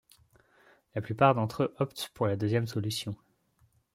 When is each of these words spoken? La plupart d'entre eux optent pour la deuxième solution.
La 0.95 1.01
plupart 1.03 1.35
d'entre 1.35 1.61
eux 1.61 1.75
optent 1.77 2.07
pour 2.15 2.25
la 2.25 2.35
deuxième 2.35 2.65
solution. 2.65 3.15